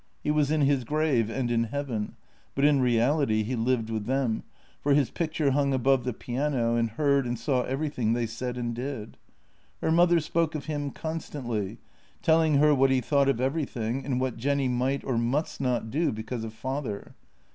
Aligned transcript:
He 0.23 0.31
was 0.31 0.49
in 0.49 0.61
his 0.61 0.83
grave 0.83 1.29
and 1.29 1.51
in 1.51 1.65
heaven, 1.65 2.15
but 2.55 2.65
in 2.65 2.81
reality 2.81 3.43
he 3.43 3.55
lived 3.55 3.91
with 3.91 4.07
them, 4.07 4.41
for 4.81 4.95
his 4.95 5.11
picture 5.11 5.51
hung 5.51 5.75
above 5.75 6.05
the 6.05 6.11
piano 6.11 6.75
and 6.75 6.89
heard 6.89 7.27
and 7.27 7.37
saw 7.37 7.61
everything 7.65 8.13
they 8.13 8.25
said 8.25 8.57
and 8.57 8.73
did. 8.73 9.15
Her 9.79 9.91
mother 9.91 10.19
spoke 10.19 10.55
of 10.55 10.65
him 10.65 10.89
constantly, 10.89 11.77
telling 12.23 12.55
her 12.55 12.73
what 12.73 12.89
he 12.89 12.99
thought 12.99 13.29
of 13.29 13.39
everything 13.39 14.03
and 14.03 14.19
what 14.19 14.37
Jenny 14.37 14.67
might 14.67 15.03
or 15.03 15.19
must 15.19 15.61
not 15.61 15.91
do 15.91 16.11
because 16.11 16.43
of 16.43 16.55
father. 16.55 17.13